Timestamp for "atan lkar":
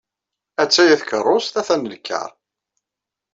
1.59-2.31